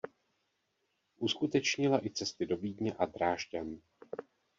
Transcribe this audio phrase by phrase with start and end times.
[1.17, 3.79] Uskutečnila i cesty do Vídně a Drážďan.